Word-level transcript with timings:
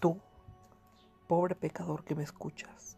Tú, 0.00 0.16
pobre 1.28 1.54
pecador 1.54 2.04
que 2.04 2.14
me 2.14 2.22
escuchas, 2.22 2.96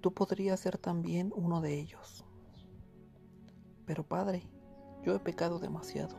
tú 0.00 0.14
podrías 0.14 0.60
ser 0.60 0.78
también 0.78 1.32
uno 1.34 1.60
de 1.60 1.74
ellos. 1.74 2.24
Pero 3.84 4.04
Padre, 4.04 4.48
yo 5.02 5.16
he 5.16 5.18
pecado 5.18 5.58
demasiado. 5.58 6.14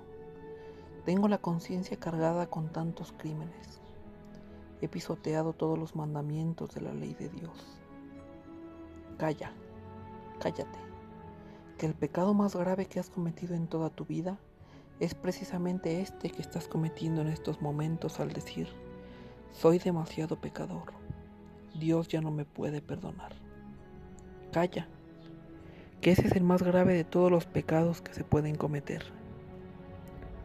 Tengo 1.05 1.29
la 1.29 1.37
conciencia 1.37 1.97
cargada 1.97 2.47
con 2.49 2.73
tantos 2.73 3.13
crímenes. 3.13 3.79
He 4.81 4.89
pisoteado 4.89 5.53
todos 5.53 5.79
los 5.79 5.95
mandamientos 5.95 6.75
de 6.75 6.81
la 6.81 6.93
ley 6.93 7.13
de 7.13 7.29
Dios. 7.29 7.79
Calla, 9.17 9.53
cállate, 10.41 10.79
que 11.77 11.85
el 11.85 11.93
pecado 11.93 12.33
más 12.33 12.53
grave 12.53 12.85
que 12.85 12.99
has 12.99 13.09
cometido 13.09 13.55
en 13.55 13.67
toda 13.67 13.89
tu 13.89 14.05
vida 14.05 14.39
es 14.99 15.15
precisamente 15.15 16.01
este 16.01 16.29
que 16.29 16.41
estás 16.41 16.67
cometiendo 16.67 17.21
en 17.21 17.27
estos 17.29 17.61
momentos 17.61 18.19
al 18.19 18.33
decir, 18.33 18.67
soy 19.51 19.79
demasiado 19.79 20.35
pecador, 20.35 20.93
Dios 21.79 22.07
ya 22.07 22.21
no 22.21 22.31
me 22.31 22.45
puede 22.45 22.81
perdonar. 22.81 23.33
Calla 24.51 24.87
que 26.01 26.11
ese 26.11 26.27
es 26.27 26.33
el 26.33 26.43
más 26.43 26.63
grave 26.63 26.93
de 26.93 27.03
todos 27.03 27.29
los 27.29 27.45
pecados 27.45 28.01
que 28.01 28.13
se 28.13 28.23
pueden 28.23 28.55
cometer. 28.55 29.03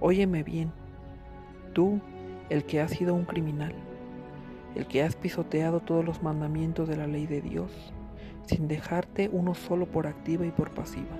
Óyeme 0.01 0.43
bien, 0.43 0.73
tú, 1.73 2.01
el 2.51 2.65
que 2.65 2.81
has 2.81 2.91
sido 2.91 3.15
un 3.15 3.25
criminal, 3.25 3.75
el 4.75 4.87
que 4.87 5.03
has 5.03 5.15
pisoteado 5.15 5.81
todos 5.81 6.05
los 6.05 6.23
mandamientos 6.23 6.89
de 6.89 6.97
la 6.97 7.07
ley 7.07 7.27
de 7.27 7.41
Dios, 7.41 7.71
sin 8.47 8.69
dejarte 8.69 9.31
uno 9.33 9.55
solo 9.55 9.87
por 9.87 10.07
activa 10.07 10.45
y 10.45 10.51
por 10.51 10.71
pasiva, 10.73 11.17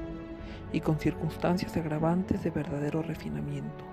y 0.73 0.81
con 0.81 0.99
circunstancias 0.99 1.77
agravantes 1.77 2.43
de 2.43 2.51
verdadero 2.51 3.03
refinamiento. 3.03 3.85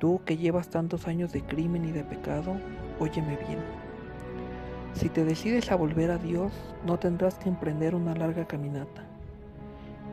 Tú 0.00 0.20
que 0.24 0.36
llevas 0.36 0.70
tantos 0.70 1.06
años 1.06 1.32
de 1.32 1.42
crimen 1.42 1.84
y 1.84 1.92
de 1.92 2.02
pecado, 2.02 2.56
óyeme 2.98 3.36
bien. 3.36 3.60
Si 4.94 5.08
te 5.08 5.24
decides 5.24 5.70
a 5.70 5.76
volver 5.76 6.10
a 6.10 6.18
Dios, 6.18 6.52
no 6.84 6.98
tendrás 6.98 7.38
que 7.38 7.48
emprender 7.48 7.94
una 7.94 8.16
larga 8.16 8.48
caminata 8.48 9.06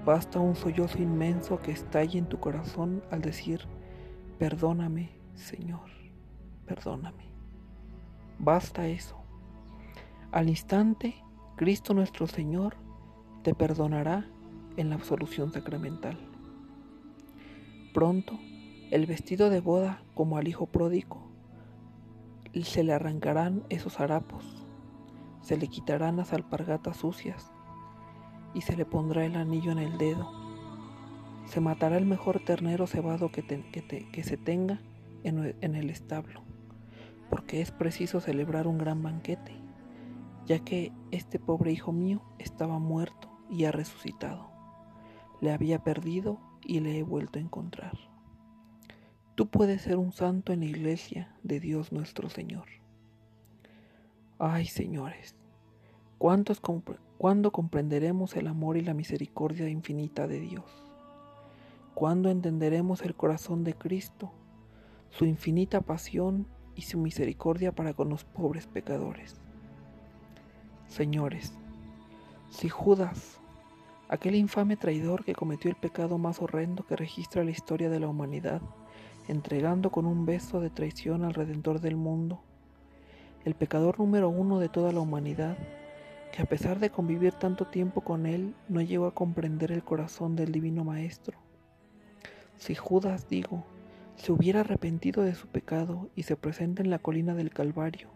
Basta 0.08 0.40
un 0.40 0.56
sollozo 0.56 1.02
inmenso 1.02 1.60
que 1.60 1.74
estalle 1.74 2.18
en 2.18 2.30
tu 2.30 2.40
corazón 2.40 3.04
al 3.12 3.22
decir, 3.22 3.60
perdóname, 4.40 5.10
Señor, 5.36 5.90
perdóname. 6.66 7.26
Basta 8.40 8.88
eso. 8.88 9.18
Al 10.32 10.48
instante, 10.48 11.14
Cristo 11.58 11.94
nuestro 11.94 12.26
Señor 12.26 12.78
te 13.44 13.54
perdonará 13.54 14.26
en 14.78 14.88
la 14.88 14.96
absolución 14.96 15.52
sacramental. 15.52 16.18
Pronto, 17.94 18.40
el 18.90 19.06
vestido 19.06 19.50
de 19.50 19.60
boda 19.60 20.02
como 20.14 20.38
al 20.38 20.48
hijo 20.48 20.66
pródigo, 20.68 21.28
se 22.64 22.84
le 22.84 22.94
arrancarán 22.94 23.64
esos 23.70 24.00
harapos, 24.00 24.66
se 25.42 25.58
le 25.58 25.68
quitarán 25.68 26.18
las 26.18 26.34
alpargatas 26.34 26.98
sucias 26.98 27.52
y 28.54 28.62
se 28.62 28.76
le 28.76 28.86
pondrá 28.86 29.26
el 29.26 29.36
anillo 29.36 29.72
en 29.72 29.80
el 29.80 29.98
dedo. 29.98 30.32
Se 31.46 31.60
matará 31.60 31.98
el 31.98 32.06
mejor 32.06 32.40
ternero 32.40 32.88
cebado 32.88 33.32
que, 33.32 33.44
se 34.24 34.38
tenga 34.38 34.82
en, 35.24 35.56
en 35.62 35.76
el 35.76 35.90
establo, 35.90 36.44
porque 37.30 37.62
es 37.62 37.72
preciso 37.72 38.20
celebrar 38.20 38.68
un 38.68 38.78
gran 38.78 39.04
banquete, 39.04 39.56
ya 40.46 40.60
que 40.60 40.92
este 41.12 41.40
pobre 41.40 41.72
hijo 41.72 41.92
mío 41.92 42.22
estaba 42.40 42.80
muerto 42.80 43.30
y 43.50 43.66
ha 43.66 43.72
resucitado. 43.72 44.50
Le 45.42 45.52
había 45.52 45.84
perdido 45.84 46.40
y 46.66 46.80
le 46.80 46.98
he 46.98 47.04
vuelto 47.04 47.38
a 47.38 47.42
encontrar. 47.42 48.17
Tú 49.38 49.46
puedes 49.46 49.84
ser 49.84 49.98
un 49.98 50.14
santo 50.14 50.52
en 50.52 50.62
la 50.62 50.66
iglesia 50.66 51.32
de 51.44 51.60
Dios 51.60 51.92
nuestro 51.92 52.28
Señor. 52.28 52.66
Ay, 54.40 54.66
señores, 54.66 55.36
¿cuántos 56.18 56.60
¿Cuándo 57.20 57.52
comprenderemos 57.52 58.36
el 58.36 58.48
amor 58.48 58.78
y 58.78 58.82
la 58.82 58.96
misericordia 58.96 59.70
infinita 59.70 60.26
de 60.26 60.40
Dios? 60.40 60.66
¿Cuándo 61.94 62.32
entenderemos 62.32 63.04
el 63.04 63.14
corazón 63.14 63.64
de 63.64 63.76
Cristo, 63.76 64.32
su 65.12 65.26
infinita 65.26 65.82
pasión 65.82 66.48
y 66.74 66.82
su 66.82 66.98
misericordia 66.98 67.72
para 67.72 67.94
con 67.94 68.10
los 68.10 68.24
pobres 68.24 68.66
pecadores? 68.66 69.40
Señores, 70.88 71.54
si 72.50 72.70
Judas, 72.70 73.40
aquel 74.10 74.34
infame 74.34 74.78
traidor 74.78 75.24
que 75.24 75.36
cometió 75.36 75.70
el 75.70 75.78
pecado 75.78 76.18
más 76.18 76.42
horrendo 76.42 76.88
que 76.88 76.96
registra 76.96 77.44
la 77.44 77.52
historia 77.52 77.92
de 77.92 78.00
la 78.00 78.08
humanidad, 78.08 78.64
entregando 79.28 79.92
con 79.92 80.06
un 80.06 80.26
beso 80.26 80.62
de 80.62 80.70
traición 80.70 81.24
al 81.24 81.34
Redentor 81.34 81.82
del 81.82 81.96
mundo, 81.96 82.42
el 83.46 83.56
pecador 83.56 84.00
número 84.00 84.30
uno 84.30 84.60
de 84.60 84.70
toda 84.70 84.92
la 84.92 85.00
humanidad, 85.00 85.58
que 86.32 86.42
a 86.42 86.46
pesar 86.46 86.80
de 86.80 86.90
convivir 86.90 87.34
tanto 87.34 87.66
tiempo 87.66 88.02
con 88.02 88.26
él, 88.26 88.54
no 88.68 88.82
llegó 88.82 89.06
a 89.06 89.14
comprender 89.14 89.72
el 89.72 89.84
corazón 89.84 90.36
del 90.36 90.52
Divino 90.52 90.84
Maestro. 90.84 91.38
Si 92.58 92.76
Judas, 92.76 93.30
digo, 93.30 93.66
se 94.16 94.32
hubiera 94.32 94.62
arrepentido 94.62 95.24
de 95.24 95.36
su 95.36 95.48
pecado 95.48 96.10
y 96.16 96.24
se 96.24 96.36
presenta 96.36 96.82
en 96.82 96.90
la 96.90 97.00
colina 97.00 97.36
del 97.36 97.52
Calvario, 97.52 98.10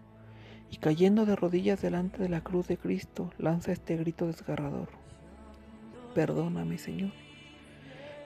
y 0.70 0.78
cayendo 0.78 1.26
de 1.26 1.36
rodillas 1.36 1.82
delante 1.82 2.22
de 2.22 2.30
la 2.30 2.42
cruz 2.42 2.68
de 2.68 2.78
Cristo, 2.78 3.32
lanza 3.38 3.72
este 3.72 3.98
grito 3.98 4.28
desgarrador. 4.28 4.90
Perdóname, 6.14 6.78
Señor. 6.78 7.12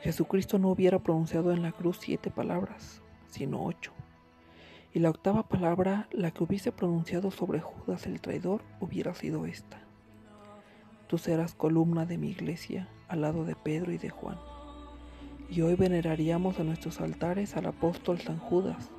Jesucristo 0.06 0.60
no 0.60 0.70
hubiera 0.70 1.00
pronunciado 1.00 1.52
en 1.52 1.64
la 1.64 1.72
cruz 1.74 1.98
siete 2.00 2.30
palabras, 2.30 3.02
sino 3.28 3.66
ocho 3.66 3.92
y 4.96 5.00
la 5.00 5.10
octava 5.10 5.44
palabra, 5.44 6.08
la 6.12 6.32
que 6.32 6.42
hubiese 6.42 6.72
pronunciado 6.72 7.30
sobre 7.30 7.60
Judas 7.60 8.06
el 8.06 8.22
traidor, 8.22 8.62
hubiera 8.80 9.14
sido 9.14 9.46
esta. 9.46 9.82
Tú 11.08 11.18
serás 11.18 11.54
columna 11.54 12.06
de 12.06 12.18
mi 12.18 12.30
iglesia 12.30 12.88
al 13.10 13.20
lado 13.20 13.44
de 13.44 13.58
Pedro 13.58 13.92
y 13.92 13.98
de 13.98 14.10
Juan. 14.10 14.38
Y 15.50 15.60
hoy 15.64 15.76
veneraríamos 15.76 16.62
a 16.62 16.64
nuestros 16.64 17.02
altares 17.02 17.58
al 17.58 17.66
apóstol 17.66 18.22
San 18.22 18.40
Judas, 18.40 18.90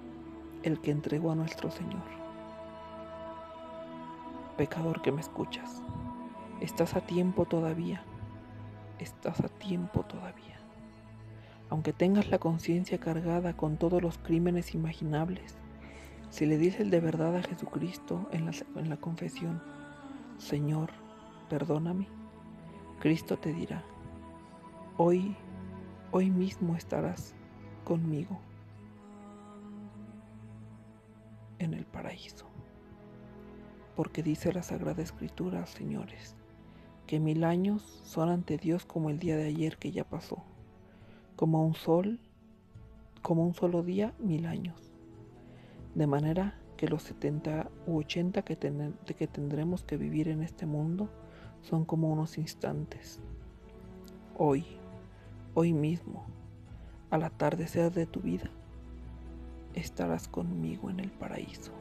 el 0.65 0.83
que 0.83 0.91
entregó 0.91 1.31
a 1.31 1.35
nuestro 1.35 1.71
Señor. 1.71 2.05
Pecador 4.59 5.01
que 5.01 5.13
me 5.13 5.23
escuchas, 5.23 5.83
estás 6.61 6.95
a 6.95 7.01
tiempo 7.01 7.47
todavía, 7.47 8.03
estás 8.99 9.41
a 9.41 9.49
tiempo 9.49 10.03
todavía. 10.03 10.66
Aunque 11.69 11.93
tengas 11.93 12.31
la 12.31 12.39
conciencia 12.39 12.99
cargada 12.99 13.57
con 13.57 13.77
todos 13.77 14.01
los 14.03 14.19
crímenes 14.19 14.75
imaginables, 14.75 15.57
si 16.31 16.47
le 16.47 16.59
dices 16.59 16.91
de 16.91 17.01
verdad 17.01 17.37
a 17.37 17.43
Jesucristo 17.43 18.29
en 18.33 18.47
la, 18.47 18.53
en 18.77 18.89
la 18.89 18.97
confesión, 18.97 19.63
Señor, 20.39 20.91
perdóname, 21.49 22.09
Cristo 23.01 23.37
te 23.39 23.53
dirá, 23.53 23.85
hoy, 24.97 25.37
hoy 26.13 26.31
mismo 26.31 26.77
estarás 26.77 27.35
conmigo 27.85 28.39
en 31.59 31.75
el 31.75 31.85
paraíso. 31.85 32.47
Porque 33.95 34.23
dice 34.23 34.53
la 34.53 34.63
Sagrada 34.63 35.03
Escritura, 35.03 35.67
señores, 35.67 36.37
que 37.07 37.21
mil 37.21 37.45
años 37.45 37.83
son 38.05 38.29
ante 38.29 38.59
Dios 38.59 38.85
como 38.85 39.11
el 39.11 39.19
día 39.19 39.37
de 39.37 39.47
ayer 39.47 39.79
que 39.79 39.93
ya 39.93 40.05
pasó, 40.05 40.45
como 41.37 41.65
un 41.65 41.75
sol, 41.75 42.19
como 43.23 43.45
un 43.45 43.55
solo 43.55 43.83
día, 43.83 44.15
mil 44.19 44.47
años. 44.47 44.93
De 45.95 46.07
manera 46.07 46.59
que 46.77 46.89
los 46.89 47.03
70 47.03 47.71
u 47.87 47.99
80 47.99 48.43
que, 48.43 48.57
que 49.17 49.27
tendremos 49.27 49.85
que 49.85 49.97
vivir 49.97 50.29
en 50.29 50.43
este 50.43 50.67
mundo 50.67 51.09
son 51.63 51.85
como 51.85 52.11
unos 52.11 52.39
instantes. 52.39 53.21
Hoy, 54.37 54.65
hoy 55.55 55.73
mismo, 55.73 56.27
al 57.11 57.23
atardecer 57.23 57.93
de 57.93 58.07
tu 58.07 58.21
vida, 58.21 58.51
estarás 59.75 60.29
conmigo 60.29 60.91
en 60.91 61.01
el 61.01 61.11
paraíso. 61.11 61.73